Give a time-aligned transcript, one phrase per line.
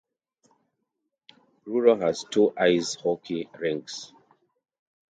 [1.63, 4.11] Truro has two ice hockey rinks.